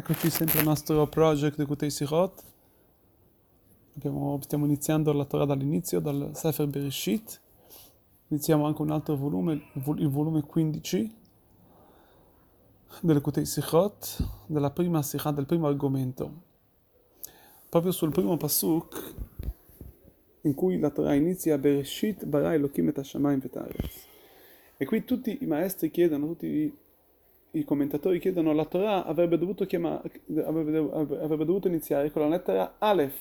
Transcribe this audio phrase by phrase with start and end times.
[0.00, 2.42] Eccoci sempre al nostro project di Kutei Sichot.
[3.96, 7.38] Abbiamo, stiamo iniziando la Torah dall'inizio, dal Sefer Bereshit.
[8.28, 11.14] Iniziamo anche un altro volume, il volume 15
[13.02, 16.32] delle Kutei Sichot, della prima Sichot, del primo argomento.
[17.68, 19.14] Proprio sul primo pasuk
[20.40, 23.58] in cui la Torah inizia Bereshit bara Elohim et Hashamayim et
[24.78, 26.74] E qui tutti i maestri chiedono, tutti i
[27.52, 32.74] i commentatori chiedono la Torah avrebbe dovuto, chiamare, avrebbe, avrebbe dovuto iniziare con la lettera
[32.78, 33.18] Aleph,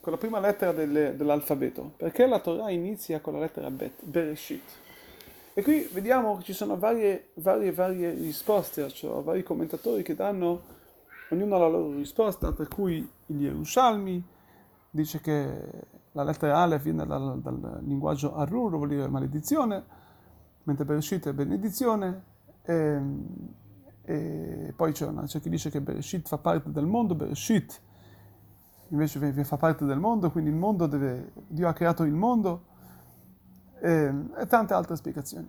[0.00, 4.62] con la prima lettera delle, dell'alfabeto, perché la Torah inizia con la lettera Bet, Bereshit.
[5.54, 10.76] E qui vediamo che ci sono varie, varie, varie risposte, cioè vari commentatori che danno
[11.30, 14.24] ognuno la loro risposta, per cui il Yerushalmi
[14.90, 15.60] dice che
[16.12, 19.84] la lettera Aleph viene dal, dal linguaggio Arur, vuol dire maledizione,
[20.62, 22.36] mentre Bereshit è benedizione,
[22.68, 23.26] e, ehm,
[24.02, 27.80] e poi c'è, una, c'è, chi dice che Bereshit fa parte del mondo, Bereshit
[28.88, 32.64] invece fa parte del mondo, quindi il mondo deve, Dio ha creato il mondo
[33.80, 35.48] e, ehm, e tante altre spiegazioni.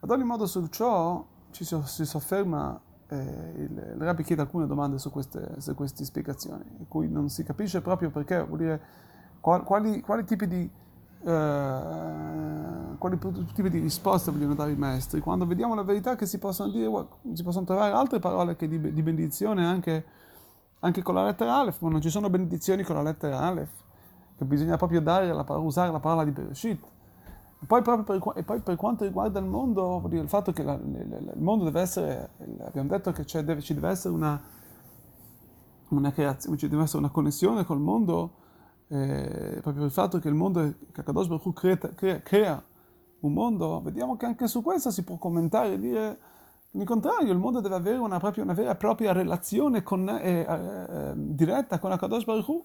[0.00, 4.66] Ad ogni modo su ciò ci si, si sofferma, eh, il, il Rabbi chiede alcune
[4.66, 8.82] domande su queste, su queste spiegazioni, in cui non si capisce proprio perché, vuol dire
[9.40, 10.70] quali, quali tipi di
[11.24, 13.18] eh, quali
[13.54, 16.90] tipi di risposte vogliono dare i maestri, quando vediamo la verità che si possono dire,
[17.32, 20.04] si possono trovare altre parole che di, di benedizione anche,
[20.80, 23.70] anche, con la lettera Aleph, ma non ci sono benedizioni con la lettera Aleph,
[24.36, 26.84] che bisogna proprio la, usare la parola di Bereshit.
[27.60, 28.04] E poi, per,
[28.36, 31.64] e poi per quanto riguarda il mondo, dire, il fatto che la, il, il mondo
[31.64, 32.30] deve essere,
[32.64, 34.40] abbiamo detto che deve, ci deve essere una,
[35.88, 38.30] una creazione, ci deve essere una connessione col mondo,
[38.88, 42.62] eh, proprio il fatto che il mondo, che Kadosh Baruch crea, crea, crea,
[43.20, 46.18] un mondo, vediamo che anche su questo si può commentare e dire
[46.72, 50.40] il contrario, il mondo deve avere una, proprio, una vera e propria relazione con, eh,
[50.40, 52.64] eh, diretta con Kadosh Baruch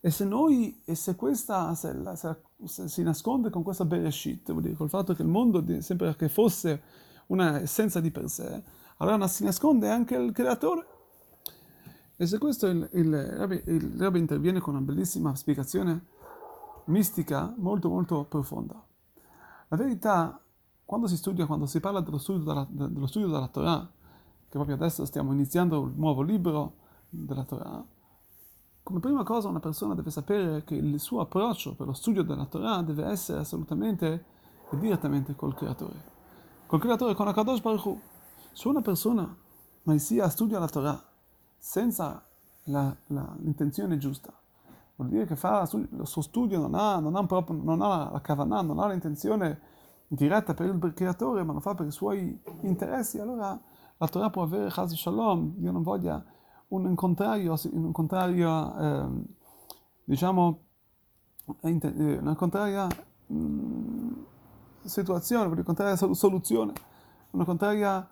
[0.00, 4.62] e se noi, e se questa se, se, se si nasconde con questa Bereshit, vuol
[4.62, 6.82] dire col fatto che il mondo sembra che fosse
[7.26, 8.62] una essenza di per sé,
[8.98, 10.86] allora si nasconde anche il creatore.
[12.20, 16.06] E se questo il, il, Rabbi, il Rabbi interviene con una bellissima spiegazione
[16.86, 18.74] mistica molto molto profonda.
[19.68, 20.42] La verità,
[20.84, 23.88] quando si studia, quando si parla dello studio della, dello studio della Torah,
[24.48, 27.84] che proprio adesso stiamo iniziando il nuovo libro della Torah,
[28.82, 32.46] come prima cosa una persona deve sapere che il suo approccio per lo studio della
[32.46, 34.24] Torah deve essere assolutamente
[34.72, 36.02] e direttamente col creatore.
[36.66, 38.00] Col creatore, con Akadosh Baruch Hu.
[38.50, 39.32] Se una persona
[39.84, 41.07] mai sia studia la Torah
[41.58, 42.24] senza
[42.64, 44.32] la, la, l'intenzione giusta.
[44.96, 48.20] Vuol dire che fa il suo studio non ha, non ha, proprio, non ha la
[48.20, 49.60] kavanah, non ha l'intenzione
[50.08, 53.58] diretta per il creatore, ma lo fa per i suoi interessi, allora
[53.96, 56.24] la Torah può avere Chaz Shalom, Dio non voglia,
[56.68, 59.08] un contrario, un contrario eh,
[60.04, 60.60] diciamo,
[61.62, 62.86] eh, una contraria
[63.26, 64.12] mh, mm,
[64.84, 66.72] situazione, una contraria soluzione,
[67.30, 68.08] una contraria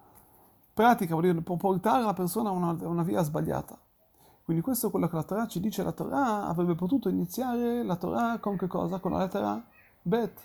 [0.77, 3.79] pratica, vuol dire, portare la persona a una, una via sbagliata.
[4.45, 7.97] Quindi questo è quello che la Torah ci dice, la Torah avrebbe potuto iniziare la
[7.97, 8.99] Torah con che cosa?
[8.99, 9.65] Con la lettera
[10.03, 10.39] Bet,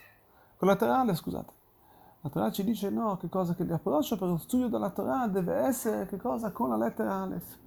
[0.55, 1.53] con la lettera Ale, scusate.
[2.21, 3.55] La Torah ci dice no, che cosa?
[3.55, 6.51] Che l'approccio per lo studio della Torah deve essere che cosa?
[6.51, 7.57] Con la lettera Aleph.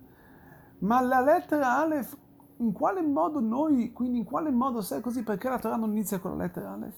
[0.78, 2.16] Ma la lettera Aleph,
[2.56, 5.90] in quale modo noi, quindi in quale modo se è così, perché la Torah non
[5.90, 6.96] inizia con la lettera Aleph?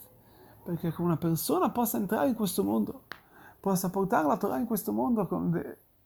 [0.63, 3.03] Perché una persona possa entrare in questo mondo
[3.67, 5.27] possa portare la Torah in questo mondo,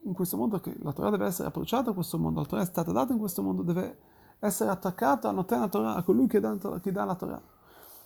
[0.05, 2.65] in questo mondo che la Torah deve essere approcciata a questo mondo, la Torah è
[2.65, 3.99] stata data in questo mondo, deve
[4.39, 7.43] essere attaccata a Noten Torah, a colui che dà, che dà la Torah.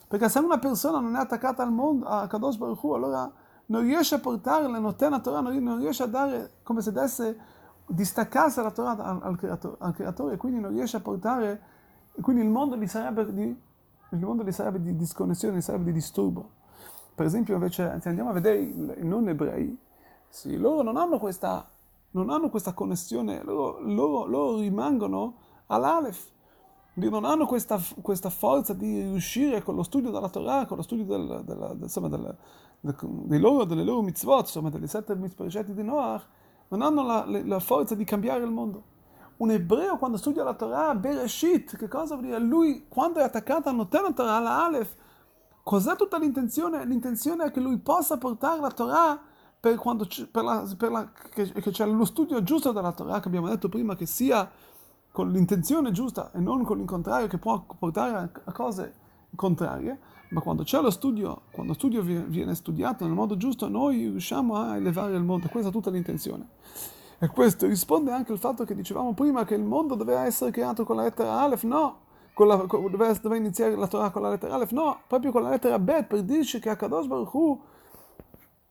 [0.09, 3.33] Perché se una persona non è attaccata al mondo, a Kadosh Baruch Hu, allora
[3.67, 7.39] non riesce a portare la Noten Torah, non riesce a dare come se desse
[7.87, 11.63] distaccarsi dalla Torah al, al, creatore, al creatore, quindi non riesce a portare,
[12.21, 13.57] quindi il mondo gli sarebbe di,
[14.11, 16.63] il mondo gli sarebbe di disconnessione, gli sarebbe di disturbo.
[17.15, 19.79] Per esempio, invece, se andiamo a vedere i non ebrei,
[20.29, 21.65] sì, loro non hanno questa,
[22.13, 26.33] non hanno questa connessione, loro, loro, loro rimangono all'Alef.
[26.95, 31.05] Non hanno questa, questa, forza di riuscire con lo studio della Torah, con lo studio
[31.05, 32.37] del, del, insomma, del,
[32.81, 36.27] del, loro, delle loro mitzvot, insomma, delle sette mitzvot di Noach,
[36.69, 38.93] non hanno la, la, forza di cambiare il mondo.
[39.39, 42.39] Un ebreo quando studia la Torah, Bereshit, che cosa vuol dire?
[42.39, 44.95] Lui, quando è attaccato a Noten Torah, alla Aleph,
[45.65, 46.85] Cos'è tutta l'intenzione?
[46.85, 49.19] L'intenzione è che lui possa portare la Torah
[49.59, 53.29] per quando per la, per la, che, che c'è lo studio giusto della Torah, che
[53.29, 54.51] abbiamo detto prima, che sia
[55.11, 58.95] con l'intenzione giusta e non con il contrario, che può portare a, cose
[59.35, 59.99] contrarie,
[60.31, 64.01] ma quando c'è lo studio, quando lo studio viene, viene studiato nel modo giusto, noi
[64.01, 65.49] riusciamo a elevare il mondo.
[65.49, 66.47] Questa è tutta l'intenzione.
[67.19, 70.85] E questo risponde anche al fatto che dicevamo prima che il mondo doveva essere creato
[70.85, 72.01] con la lettera Aleph, no,
[72.35, 75.51] con la, con, doveva, iniziare la Torah con la lettera Aleph, no, proprio con la
[75.51, 77.61] lettera Bet, per dirci che Akadosh Baruch Hu,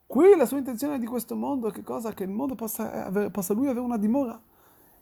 [0.06, 2.12] qui la sua intenzione di questo mondo è che cosa?
[2.12, 4.40] Che il mondo possa, avere, possa lui avere una dimora.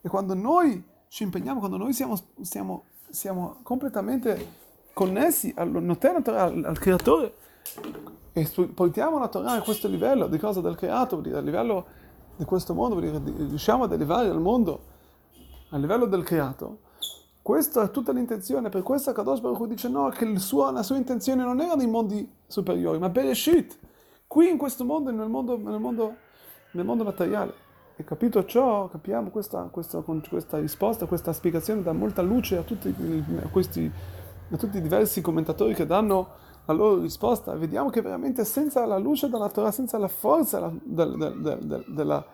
[0.00, 4.60] E quando noi ci impegniamo, quando noi siamo, siamo, siamo completamente
[4.94, 7.34] connessi al noten al, al creatore
[8.32, 11.86] e portiamo la Torah a questo livello di cosa del creato, vuol dire, a livello
[12.36, 14.90] di questo mondo, vuol dire, riusciamo ad elevare al mondo
[15.70, 16.78] a livello del creato,
[17.42, 20.96] questa è tutta l'intenzione, per questo Kadosh Baruch Hu dice no, che suo, la sua
[20.96, 23.76] intenzione non era nei mondi superiori, ma Bereshit,
[24.28, 26.14] qui in questo mondo, nel mondo, nel mondo,
[26.70, 27.70] nel mondo materiale.
[27.96, 32.94] E capito ciò, capiamo questa, questa, questa risposta, questa spiegazione dà molta luce a tutti,
[33.42, 33.90] a, questi,
[34.50, 36.28] a tutti i diversi commentatori che danno
[36.64, 37.54] la loro risposta.
[37.54, 42.24] Vediamo che veramente senza la luce della Torah, senza la forza del, del, del, della,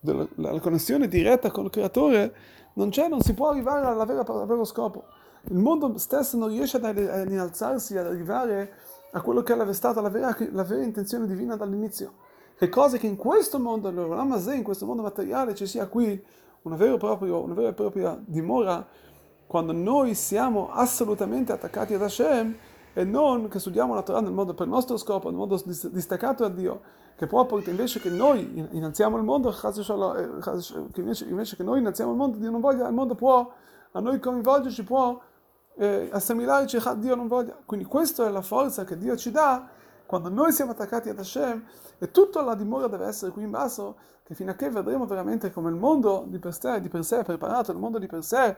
[0.00, 2.34] della connessione diretta con il creatore,
[2.78, 5.04] non c'è, non si può arrivare al vero scopo.
[5.50, 8.72] Il mondo stesso non riesce ad, innalzarsi, ad arrivare
[9.10, 12.12] a quello che è stata la vera, la vera intenzione divina dall'inizio.
[12.56, 16.24] Che cose che in questo mondo, in questo mondo materiale, ci sia qui
[16.62, 18.86] una vera, proprio, una vera e propria dimora,
[19.48, 22.56] quando noi siamo assolutamente attaccati ad Hashem
[22.98, 26.42] e non che studiamo la Torah nel modo per il nostro scopo, nel modo distaccato
[26.42, 26.80] da Dio,
[27.14, 30.28] che può portare invece che noi innalziamo il mondo, eh,
[30.96, 33.52] invece che noi innalziamo il mondo, Dio non voglia, il mondo può
[33.92, 35.16] a noi coinvolgerci, può
[35.76, 37.56] eh, assimilarci, Dio non voglia.
[37.64, 39.68] Quindi questa è la forza che Dio ci dà
[40.04, 41.64] quando noi siamo attaccati ad Hashem
[41.98, 45.52] e tutta la dimora deve essere qui in basso, che fino a che vedremo veramente
[45.52, 48.24] come il mondo di per sé, di per sé è preparato, il mondo di per
[48.24, 48.56] sé,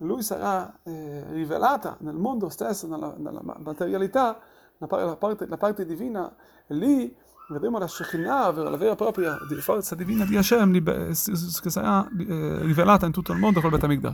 [0.00, 4.38] lui sarà eh, rivelata nel mondo stesso, nella, nella materialità,
[4.78, 6.34] la, la, parte, la parte divina,
[6.66, 7.14] e lì
[7.50, 10.82] vedremo la Shekinah, la vera e propria forza divina di Hashem
[11.12, 14.08] che sarà eh, rivelata in tutto il mondo col Betamikdash.